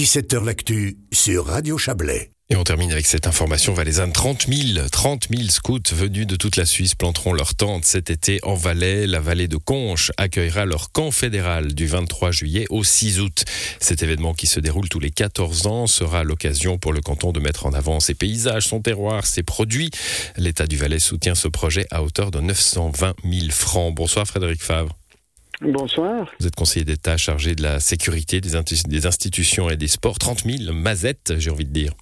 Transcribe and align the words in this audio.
17h 0.00 0.42
L'actu 0.46 0.96
sur 1.12 1.44
Radio 1.44 1.76
Chablais. 1.76 2.30
Et 2.48 2.56
on 2.56 2.64
termine 2.64 2.90
avec 2.90 3.04
cette 3.04 3.26
information 3.26 3.74
valaisanne. 3.74 4.12
30 4.12 4.46
000, 4.48 4.88
30 4.88 5.28
000 5.28 5.50
scouts 5.50 5.78
venus 5.92 6.26
de 6.26 6.36
toute 6.36 6.56
la 6.56 6.64
Suisse 6.64 6.94
planteront 6.94 7.34
leur 7.34 7.54
tente 7.54 7.84
cet 7.84 8.08
été 8.08 8.40
en 8.42 8.54
Valais. 8.54 9.06
La 9.06 9.20
vallée 9.20 9.46
de 9.46 9.58
Conches 9.58 10.10
accueillera 10.16 10.64
leur 10.64 10.90
camp 10.90 11.10
fédéral 11.10 11.74
du 11.74 11.86
23 11.86 12.30
juillet 12.30 12.64
au 12.70 12.82
6 12.82 13.20
août. 13.20 13.44
Cet 13.78 14.02
événement 14.02 14.32
qui 14.32 14.46
se 14.46 14.58
déroule 14.58 14.88
tous 14.88 15.00
les 15.00 15.10
14 15.10 15.66
ans 15.66 15.86
sera 15.86 16.24
l'occasion 16.24 16.78
pour 16.78 16.94
le 16.94 17.02
canton 17.02 17.32
de 17.32 17.40
mettre 17.40 17.66
en 17.66 17.74
avant 17.74 18.00
ses 18.00 18.14
paysages, 18.14 18.68
son 18.68 18.80
terroir, 18.80 19.26
ses 19.26 19.42
produits. 19.42 19.90
L'État 20.38 20.66
du 20.66 20.78
Valais 20.78 20.98
soutient 20.98 21.34
ce 21.34 21.48
projet 21.48 21.84
à 21.90 22.02
hauteur 22.02 22.30
de 22.30 22.40
920 22.40 23.16
000 23.30 23.50
francs. 23.50 23.94
Bonsoir 23.94 24.26
Frédéric 24.26 24.62
Favre. 24.62 24.96
Bonsoir. 25.60 26.32
Vous 26.40 26.46
êtes 26.46 26.56
conseiller 26.56 26.84
d'État 26.86 27.18
chargé 27.18 27.54
de 27.54 27.62
la 27.62 27.80
sécurité 27.80 28.40
des, 28.40 28.50
des 28.88 29.06
institutions 29.06 29.68
et 29.68 29.76
des 29.76 29.88
sports. 29.88 30.18
30 30.18 30.44
000 30.44 30.72
mazettes, 30.72 31.34
j'ai 31.38 31.50
envie 31.50 31.66
de 31.66 31.72
dire. 31.72 31.92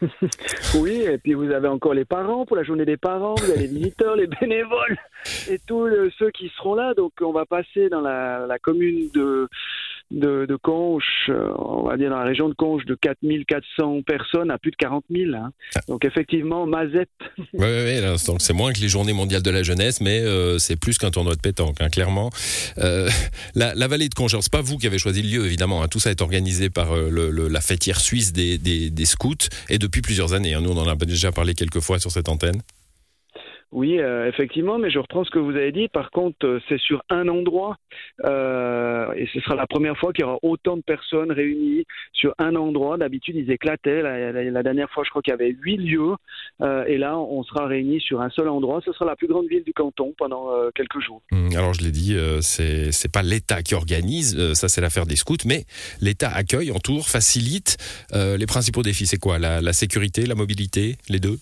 oui, 0.74 1.02
et 1.02 1.18
puis 1.18 1.34
vous 1.34 1.50
avez 1.50 1.68
encore 1.68 1.94
les 1.94 2.04
parents 2.04 2.44
pour 2.44 2.56
la 2.56 2.64
journée 2.64 2.84
des 2.84 2.96
parents, 2.96 3.36
vous 3.36 3.50
avez 3.50 3.60
les 3.60 3.66
visiteurs, 3.68 4.16
les 4.16 4.26
bénévoles 4.26 4.98
et 5.48 5.58
tous 5.66 5.88
ceux 6.18 6.30
qui 6.30 6.50
seront 6.56 6.74
là. 6.74 6.94
Donc 6.94 7.12
on 7.20 7.32
va 7.32 7.46
passer 7.46 7.88
dans 7.88 8.00
la, 8.00 8.58
commune 8.60 9.08
de, 9.14 9.48
de, 10.10 10.46
de, 10.46 10.56
Conches, 10.56 11.28
euh, 11.28 11.50
on 11.58 11.82
va 11.88 11.96
dire 11.96 12.10
dans 12.10 12.18
la 12.18 12.24
région 12.24 12.48
de 12.48 12.54
Conches, 12.54 12.84
de 12.84 12.94
4400 12.94 14.02
personnes 14.02 14.50
à 14.50 14.58
plus 14.58 14.70
de 14.70 14.76
40 14.76 15.04
000. 15.10 15.34
Hein. 15.34 15.50
Ah. 15.74 15.80
Donc 15.88 16.04
effectivement, 16.04 16.66
Mazette. 16.66 17.08
Oui, 17.54 17.66
oui, 17.66 18.00
c'est 18.38 18.52
moins 18.52 18.72
que 18.72 18.80
les 18.80 18.88
journées 18.88 19.12
mondiales 19.12 19.42
de 19.42 19.50
la 19.50 19.62
jeunesse, 19.62 20.00
mais 20.00 20.20
euh, 20.20 20.58
c'est 20.58 20.76
plus 20.76 20.98
qu'un 20.98 21.10
tournoi 21.10 21.34
de 21.34 21.40
pétanque, 21.40 21.80
hein, 21.80 21.88
clairement. 21.88 22.30
Euh, 22.78 23.08
la, 23.54 23.88
vallée 23.88 24.08
de 24.08 24.14
Conches, 24.14 24.36
c'est 24.40 24.52
pas 24.52 24.62
vous 24.62 24.78
qui 24.78 24.86
avez 24.86 24.98
choisi 24.98 25.22
le 25.22 25.28
lieu, 25.28 25.46
évidemment. 25.46 25.82
Hein. 25.82 25.88
Tout 25.88 26.00
ça 26.00 26.10
est 26.10 26.22
organisé 26.22 26.70
par 26.70 26.94
le, 26.94 27.30
la 27.30 27.60
fêtière 27.60 28.00
suisse 28.00 28.32
des, 28.32 28.58
des, 28.58 28.90
des 28.90 29.04
scouts 29.04 29.48
et 29.68 29.78
depuis 29.78 30.02
plusieurs 30.02 30.34
années. 30.34 30.56
Nous, 30.60 30.70
on 30.70 30.78
en 30.78 30.88
a 30.88 30.96
déjà 30.96 31.32
parlé 31.32 31.54
quelques 31.54 31.80
fois 31.80 31.98
sur 31.98 32.10
cette 32.10 32.28
antenne. 32.28 32.62
Oui, 33.74 33.98
euh, 33.98 34.28
effectivement, 34.28 34.78
mais 34.78 34.88
je 34.88 35.00
reprends 35.00 35.24
ce 35.24 35.30
que 35.30 35.40
vous 35.40 35.50
avez 35.50 35.72
dit. 35.72 35.88
Par 35.88 36.12
contre, 36.12 36.46
euh, 36.46 36.60
c'est 36.68 36.78
sur 36.78 37.02
un 37.10 37.26
endroit 37.26 37.76
euh, 38.24 39.12
et 39.16 39.28
ce 39.34 39.40
sera 39.40 39.56
la 39.56 39.66
première 39.66 39.98
fois 39.98 40.12
qu'il 40.12 40.22
y 40.22 40.24
aura 40.24 40.38
autant 40.42 40.76
de 40.76 40.82
personnes 40.82 41.32
réunies 41.32 41.84
sur 42.12 42.34
un 42.38 42.54
endroit. 42.54 42.98
D'habitude, 42.98 43.34
ils 43.34 43.50
éclataient. 43.50 44.00
La, 44.00 44.62
dernière 44.62 44.88
fois, 44.90 45.02
je 45.04 45.10
crois 45.10 45.22
qu'il 45.22 45.32
y 45.32 45.34
avait 45.34 45.56
huit 45.60 45.78
lieux 45.78 46.14
et 46.86 46.98
là, 46.98 47.18
on 47.18 47.42
sera 47.42 47.66
réunis 47.66 48.00
sur 48.00 48.20
un 48.20 48.30
seul 48.30 48.48
endroit. 48.48 48.80
Ce 48.84 48.92
sera 48.92 49.06
la 49.06 49.16
plus 49.16 49.26
grande 49.26 49.48
ville 49.48 49.64
du 49.64 49.72
canton 49.72 50.14
pendant 50.16 50.50
quelques 50.74 51.00
jours. 51.00 51.20
Hum, 51.32 51.50
alors, 51.56 51.74
je 51.74 51.82
l'ai 51.82 51.90
dit, 51.90 52.16
c'est 52.40 52.92
c'est 52.92 53.10
pas 53.10 53.22
l'État 53.22 53.62
qui 53.62 53.74
organise, 53.74 54.52
ça 54.54 54.68
c'est 54.68 54.80
l'affaire 54.80 55.06
des 55.06 55.16
scouts, 55.16 55.46
mais 55.46 55.64
l'État 56.00 56.30
accueille, 56.30 56.70
entoure, 56.70 57.08
facilite. 57.08 57.76
les 58.12 58.46
principaux 58.46 58.82
défis, 58.82 59.06
c'est 59.06 59.18
quoi? 59.18 59.38
La 59.38 59.72
sécurité, 59.72 60.26
la 60.26 60.36
mobilité, 60.36 60.96
les 61.08 61.18
deux? 61.18 61.38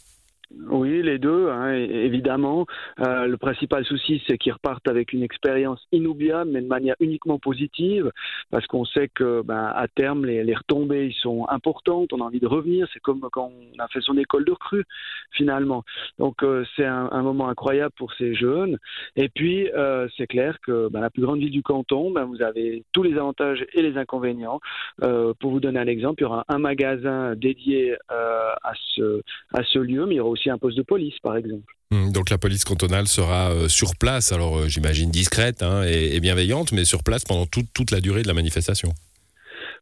Oui, 0.69 1.03
les 1.03 1.19
deux, 1.19 1.49
hein, 1.51 1.73
évidemment. 1.75 2.67
Euh, 3.01 3.27
le 3.27 3.37
principal 3.37 3.85
souci, 3.85 4.23
c'est 4.27 4.39
qu'ils 4.39 4.53
repartent 4.53 4.89
avec 4.89 5.13
une 5.13 5.23
expérience 5.23 5.81
inoubliable, 5.93 6.51
mais 6.53 6.61
de 6.61 6.67
manière 6.67 6.95
uniquement 7.01 7.39
positive, 7.39 8.11
parce 8.51 8.67
qu'on 8.67 8.85
sait 8.85 9.09
que, 9.09 9.43
ben, 9.43 9.73
à 9.75 9.87
terme, 9.89 10.25
les, 10.27 10.55
retombées 10.55 11.15
sont 11.21 11.47
importantes. 11.49 12.13
On 12.13 12.21
a 12.21 12.25
envie 12.25 12.41
de 12.41 12.47
revenir. 12.47 12.87
C'est 12.93 13.01
comme 13.01 13.21
quand 13.33 13.51
on 13.53 13.83
a 13.83 13.89
fait 13.89 14.01
son 14.01 14.17
école 14.17 14.45
de 14.45 14.53
recrue, 14.53 14.85
finalement. 15.33 15.85
Donc, 16.19 16.43
euh, 16.43 16.65
c'est 16.77 16.85
un, 16.85 17.23
moment 17.23 17.49
incroyable 17.49 17.93
pour 17.97 18.13
ces 18.15 18.35
jeunes. 18.35 18.79
Et 19.17 19.29
puis, 19.29 19.71
euh, 19.73 20.09
c'est 20.17 20.27
clair 20.27 20.59
que 20.61 20.89
ben, 20.89 21.01
la 21.01 21.11
plus 21.11 21.23
grande 21.23 21.39
ville 21.39 21.51
du 21.51 21.63
canton, 21.63 22.11
ben, 22.11 22.25
vous 22.25 22.43
avez 22.43 22.85
tous 22.93 23.03
les 23.03 23.17
avantages 23.17 23.65
et 23.75 23.83
les 23.83 23.97
inconvénients. 23.97 24.61
pour 24.99 25.51
vous 25.51 25.61
donner 25.61 25.81
un 25.81 25.87
exemple, 25.87 26.23
il 26.23 26.25
y 26.25 26.27
aura 26.27 26.45
un 26.49 26.59
magasin 26.59 27.35
dédié 27.37 27.97
à 28.09 28.73
ce 28.75 29.79
lieu, 29.79 30.07
mais 30.07 30.15
il 30.15 30.19
y 30.19 30.21
aura 30.21 30.31
aussi 30.31 30.42
un 30.51 30.59
poste 30.59 30.77
de 30.77 30.83
police, 30.83 31.15
par 31.23 31.37
exemple. 31.37 31.65
Hmm, 31.91 32.11
donc 32.11 32.31
la 32.31 32.39
police 32.39 32.65
cantonale 32.65 33.07
sera 33.07 33.51
euh, 33.51 33.69
sur 33.69 33.97
place, 33.97 34.33
alors 34.33 34.59
euh, 34.59 34.69
j'imagine 34.69 35.11
discrète 35.11 35.63
hein, 35.63 35.83
et, 35.85 36.21
bienveillante, 36.21 36.73
mais 36.73 36.85
sur 36.85 37.03
place 37.03 37.25
pendant 37.25 37.47
toute 37.47 37.91
la 37.91 38.01
durée 38.01 38.23
de 38.23 38.29
la 38.29 38.35
manifestation. 38.35 38.93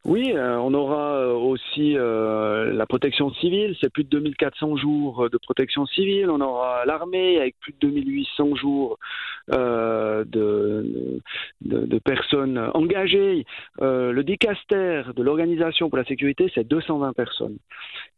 Oui, 0.03 0.31
euh, 0.33 0.57
on 0.57 0.73
aura 0.73 1.27
aussi 1.35 1.93
la 1.93 2.85
protection 2.87 3.31
civile, 3.35 3.75
c'est 3.79 3.91
plus 3.91 4.03
de 4.03 4.09
2400 4.09 4.77
jours 4.77 5.29
de 5.29 5.37
protection 5.37 5.85
civile. 5.85 6.29
On 6.29 6.41
aura 6.41 6.85
l'armée 6.85 7.39
avec 7.39 7.55
plus 7.59 7.73
de 7.73 7.77
2800 7.81 8.55
jours 8.55 8.97
de, 9.47 10.25
de, 11.61 11.99
personnes 11.99 12.57
engagées. 12.73 13.45
le 13.79 14.21
dicaster 14.23 15.03
de 15.15 15.21
l'organisation 15.21 15.89
pour 15.89 15.97
la 15.97 16.05
sécurité, 16.05 16.51
c'est 16.55 16.67
220 16.67 17.13
personnes. 17.13 17.57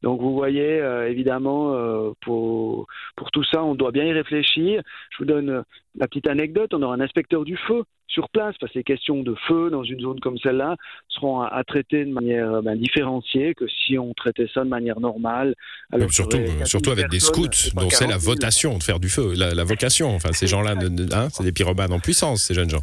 Donc 0.03 0.19
vous 0.19 0.33
voyez, 0.33 0.81
euh, 0.81 1.09
évidemment, 1.09 1.73
euh, 1.73 2.11
pour, 2.21 2.87
pour 3.15 3.31
tout 3.31 3.43
ça, 3.45 3.63
on 3.63 3.73
doit 3.73 3.91
bien 3.91 4.03
y 4.03 4.11
réfléchir. 4.11 4.83
Je 5.11 5.17
vous 5.19 5.25
donne 5.25 5.63
la 5.95 6.07
petite 6.07 6.27
anecdote, 6.27 6.73
on 6.73 6.81
aura 6.81 6.95
un 6.95 6.99
inspecteur 6.99 7.45
du 7.45 7.55
feu 7.55 7.83
sur 8.13 8.29
place, 8.29 8.55
parce 8.59 8.71
que 8.71 8.79
les 8.79 8.83
questions 8.83 9.23
de 9.23 9.35
feu 9.47 9.69
dans 9.71 9.83
une 9.83 9.99
zone 9.99 10.19
comme 10.19 10.37
celle-là 10.37 10.75
seront 11.09 11.41
à, 11.41 11.63
traiter 11.63 12.05
de 12.05 12.11
manière 12.11 12.61
ben, 12.61 12.75
différenciée 12.75 13.55
que 13.55 13.65
si 13.67 13.97
on 13.97 14.13
traitait 14.13 14.47
ça 14.53 14.63
de 14.63 14.69
manière 14.69 14.99
normale. 14.99 15.55
Alors 15.91 16.11
surtout 16.11 16.37
surtout 16.65 16.91
avec 16.91 17.09
des 17.09 17.19
scouts, 17.19 17.71
dont 17.75 17.89
c'est 17.89 18.07
la 18.07 18.17
votation 18.17 18.77
de 18.77 18.83
faire 18.83 18.99
du 18.99 19.09
feu, 19.09 19.33
la, 19.35 19.63
vocation. 19.63 20.13
Enfin, 20.15 20.29
ces 20.33 20.47
gens-là, 20.47 20.75
hein, 21.13 21.27
c'est 21.31 21.43
des 21.43 21.51
pyromanes 21.51 21.93
en 21.93 21.99
puissance, 21.99 22.43
ces 22.43 22.53
jeunes 22.53 22.69
gens. 22.69 22.81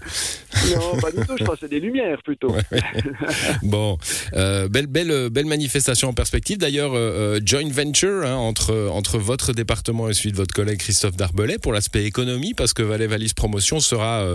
Non, 0.74 1.00
pas 1.00 1.10
du 1.10 1.18
tout, 1.26 1.36
je 1.38 1.44
crois 1.44 1.54
que 1.54 1.60
c'est 1.60 1.70
des 1.70 1.80
lumières 1.80 2.22
plutôt. 2.22 2.54
bon, 3.62 3.98
euh, 4.34 4.68
belle, 4.68 4.86
belle, 4.86 5.30
belle 5.30 5.46
manifestation 5.46 6.08
en 6.08 6.12
perspective. 6.12 6.58
D'ailleurs, 6.58 6.94
euh, 6.94 7.36
euh, 7.36 7.40
joint 7.44 7.68
venture 7.70 8.24
hein, 8.24 8.36
entre, 8.36 8.88
entre 8.92 9.18
votre 9.18 9.52
département 9.52 10.08
et 10.08 10.14
celui 10.14 10.32
de 10.32 10.36
votre 10.36 10.54
collègue 10.54 10.78
Christophe 10.78 11.16
Darbelay 11.16 11.58
pour 11.58 11.72
l'aspect 11.72 12.04
économie, 12.04 12.54
parce 12.54 12.72
que 12.72 12.82
Valais 12.82 13.06
Valise 13.06 13.34
Promotion 13.34 13.80
sera 13.80 14.26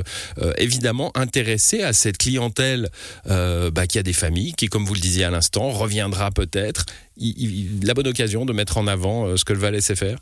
évidemment 0.58 0.85
intéressé 1.16 1.82
à 1.84 1.94
cette 1.94 2.18
clientèle 2.18 2.90
bah, 3.26 3.88
qui 3.88 4.00
a 4.00 4.04
des 4.04 4.14
familles, 4.14 4.54
qui, 4.54 4.68
comme 4.68 4.86
vous 4.86 4.94
le 4.94 5.00
disiez 5.00 5.26
à 5.26 5.32
l'instant, 5.32 5.70
reviendra 5.70 6.32
peut-être. 6.32 6.86
La 7.84 7.94
bonne 7.94 8.08
occasion 8.08 8.46
de 8.46 8.54
mettre 8.54 8.78
en 8.78 8.88
avant 8.88 9.38
ce 9.38 9.46
que 9.46 9.54
le 9.54 9.60
Valais 9.60 9.82
sait 9.82 9.96
faire? 9.96 10.18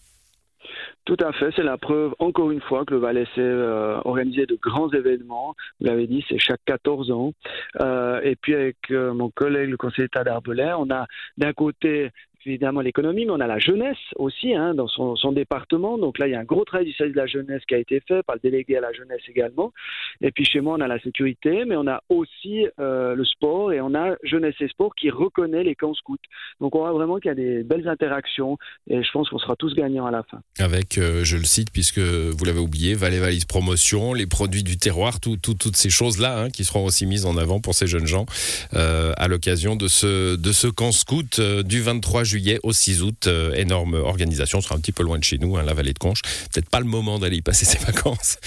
Tout 1.05 1.17
à 1.21 1.33
fait, 1.33 1.49
c'est 1.55 1.63
la 1.63 1.77
preuve, 1.77 2.13
encore 2.19 2.51
une 2.51 2.61
fois, 2.61 2.85
que 2.85 2.93
le 2.93 2.99
Valais 2.99 3.25
sait 3.35 3.41
euh, 3.41 3.99
organiser 4.05 4.45
de 4.45 4.55
grands 4.55 4.89
événements. 4.89 5.53
Vous 5.79 5.87
l'avez 5.87 6.07
dit, 6.07 6.23
c'est 6.29 6.39
chaque 6.39 6.61
14 6.65 7.11
ans. 7.11 7.33
Euh, 7.81 8.21
et 8.23 8.37
puis 8.37 8.55
avec 8.55 8.77
euh, 8.89 9.13
mon 9.13 9.29
collègue, 9.29 9.69
le 9.69 9.75
conseiller 9.75 10.05
d'État 10.05 10.23
d'Arbelay, 10.23 10.71
on 10.77 10.89
a 10.91 11.05
d'un 11.37 11.51
côté 11.51 12.11
évidemment 12.45 12.81
l'économie, 12.81 13.25
mais 13.25 13.31
on 13.31 13.39
a 13.39 13.47
la 13.47 13.59
jeunesse 13.59 13.97
aussi 14.17 14.53
hein, 14.53 14.73
dans 14.73 14.87
son, 14.87 15.31
département. 15.31 15.97
Donc 15.97 16.19
là, 16.19 16.27
il 16.27 16.31
y 16.31 16.35
a 16.35 16.39
un 16.39 16.43
gros 16.43 16.65
travail 16.65 16.85
du 16.85 16.93
service 16.93 17.15
de 17.15 17.19
la 17.19 17.25
jeunesse 17.25 17.61
qui 17.67 17.73
a 17.73 17.77
été 17.77 18.01
fait 18.07 18.21
par 18.23 18.35
le 18.35 18.41
délégué 18.41 18.77
à 18.77 18.81
la 18.81 18.91
jeunesse 18.91 19.21
également. 19.27 19.73
Et 20.21 20.31
puis 20.31 20.45
chez 20.45 20.59
moi, 20.59 20.75
on 20.77 20.81
a 20.81 20.87
la 20.87 20.99
sécurité, 20.99 21.65
mais 21.65 21.75
on 21.75 21.87
a 21.87 22.01
aussi 22.09 22.67
euh, 22.79 23.15
le 23.15 23.25
sport 23.25 23.71
et 23.71 23.81
on 23.81 23.95
a 23.95 24.15
jeunesse 24.23 24.55
et 24.59 24.67
sport 24.67 24.93
qui 24.95 25.09
reconnaît 25.09 25.63
les 25.63 25.75
camps 25.75 25.93
scouts. 25.93 26.17
Donc 26.59 26.75
on 26.75 26.79
voit 26.79 26.91
vraiment 26.91 27.17
qu'il 27.17 27.29
y 27.29 27.31
a 27.31 27.35
des 27.35 27.63
belles 27.63 27.87
interactions 27.87 28.57
et 28.87 29.01
je 29.01 29.11
pense 29.11 29.29
qu'on 29.29 29.39
sera 29.39 29.55
tous 29.55 29.73
gagnants 29.73 30.05
à 30.05 30.11
la 30.11 30.23
fin. 30.23 30.41
Avec, 30.59 30.97
euh, 30.97 31.23
je 31.23 31.37
le 31.37 31.45
cite 31.45 31.71
puisque 31.71 31.99
vous 31.99 32.45
l'avez 32.45 32.59
oublié, 32.59 32.93
Valais 32.93 33.19
Valise 33.19 33.45
Promotion, 33.45 34.13
les 34.13 34.27
produits 34.27 34.63
du 34.63 34.77
terroir, 34.77 35.19
toutes 35.19 35.75
ces 35.75 35.89
choses-là 35.89 36.43
hein, 36.43 36.49
qui 36.49 36.63
seront 36.63 36.85
aussi 36.85 37.05
mises 37.05 37.25
en 37.25 37.37
avant 37.37 37.59
pour 37.59 37.73
ces 37.73 37.87
jeunes 37.87 38.07
gens 38.07 38.25
euh, 38.73 39.13
à 39.17 39.27
l'occasion 39.27 39.75
de 39.75 39.87
ce, 39.87 40.35
de 40.35 40.51
ce 40.51 40.67
camp 40.67 40.91
scout 40.91 41.39
du 41.39 41.81
23 41.81 42.23
juin 42.23 42.32
juillet 42.33 42.59
au 42.63 42.71
6 42.71 43.03
août. 43.03 43.27
Euh, 43.27 43.53
énorme 43.53 43.93
organisation, 43.93 44.57
on 44.57 44.61
sera 44.61 44.75
un 44.75 44.79
petit 44.79 44.91
peu 44.91 45.03
loin 45.03 45.19
de 45.19 45.23
chez 45.23 45.37
nous, 45.37 45.55
hein, 45.55 45.63
la 45.63 45.73
vallée 45.73 45.93
de 45.93 45.99
Conches. 45.99 46.21
Peut-être 46.51 46.69
pas 46.69 46.79
le 46.79 46.85
moment 46.85 47.19
d'aller 47.19 47.37
y 47.37 47.41
passer 47.41 47.65
ses 47.71 47.83
vacances. 47.85 48.37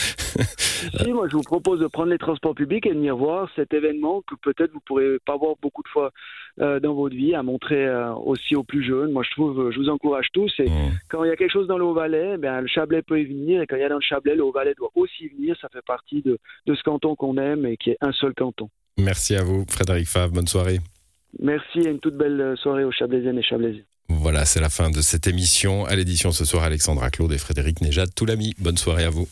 si, 1.03 1.13
moi 1.13 1.29
je 1.31 1.37
vous 1.37 1.43
propose 1.43 1.81
de 1.81 1.87
prendre 1.87 2.11
les 2.11 2.19
transports 2.19 2.55
publics 2.55 2.87
et 2.87 2.91
de 2.91 2.95
venir 2.95 3.17
voir 3.17 3.49
cet 3.55 3.73
événement 3.73 4.23
que 4.23 4.35
peut-être 4.43 4.73
vous 4.73 4.81
pourrez 4.81 5.19
pas 5.25 5.37
voir 5.37 5.55
beaucoup 5.63 5.83
de 5.83 5.89
fois 5.89 6.11
euh, 6.61 6.81
dans 6.81 6.95
votre 6.95 7.15
vie, 7.15 7.35
à 7.35 7.43
montrer 7.43 7.87
euh, 7.87 8.13
aussi 8.15 8.57
aux 8.57 8.65
plus 8.65 8.83
jeunes. 8.83 9.13
Moi 9.13 9.23
je 9.23 9.31
trouve, 9.31 9.71
je 9.71 9.79
vous 9.79 9.89
encourage 9.89 10.29
tous. 10.33 10.53
Et 10.59 10.69
mmh. 10.69 10.99
quand 11.09 11.23
il 11.23 11.29
y 11.29 11.33
a 11.33 11.37
quelque 11.37 11.53
chose 11.53 11.69
dans 11.69 11.79
le 11.79 11.85
Haut-Valais, 11.85 12.39
ben, 12.39 12.63
le 12.63 12.67
Chablais 12.67 13.03
peut 13.03 13.21
y 13.21 13.25
venir. 13.25 13.63
Et 13.63 13.67
quand 13.67 13.77
il 13.77 13.83
y 13.83 13.85
a 13.85 13.89
dans 13.89 13.97
le 13.97 14.01
Chablais, 14.01 14.35
le 14.35 14.45
Haut-Valais 14.45 14.75
doit 14.77 14.91
aussi 14.95 15.29
venir. 15.29 15.57
Ça 15.61 15.69
fait 15.69 15.85
partie 15.87 16.23
de, 16.23 16.39
de 16.67 16.75
ce 16.75 16.83
canton 16.83 17.15
qu'on 17.15 17.37
aime 17.37 17.67
et 17.67 17.77
qui 17.77 17.91
est 17.91 17.99
un 18.01 18.13
seul 18.13 18.35
canton. 18.35 18.69
Merci 18.99 19.37
à 19.37 19.45
vous, 19.45 19.65
Frédéric 19.69 20.09
Favre. 20.09 20.33
Bonne 20.33 20.49
soirée. 20.49 20.81
Merci 21.41 21.81
et 21.81 21.89
une 21.91 22.01
toute 22.01 22.17
belle 22.17 22.55
soirée 22.63 22.85
aux 22.85 22.93
Chablaisiennes 22.93 23.39
et 23.39 23.43
Chablaisiens. 23.43 23.83
Voilà, 24.09 24.45
c'est 24.45 24.61
la 24.61 24.69
fin 24.69 24.91
de 24.91 25.01
cette 25.01 25.27
émission. 25.27 25.85
À 25.85 25.97
l'édition 25.97 26.33
ce 26.33 26.45
soir, 26.45 26.65
Alexandra 26.65 27.11
Claude 27.11 27.33
et 27.33 27.39
Frédéric 27.39 27.81
Néjad, 27.81 28.09
tout 28.15 28.25
l'ami. 28.25 28.55
Bonne 28.59 28.77
soirée 28.77 29.05
à 29.05 29.11
vous. 29.11 29.29